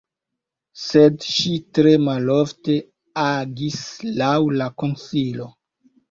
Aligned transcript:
Sed 0.83 1.25
ŝi 1.33 1.49
tre 1.77 1.91
malofte 2.05 2.77
agis 3.23 3.77
laŭ 4.23 4.31
la 4.61 4.69
konsilo! 4.85 5.47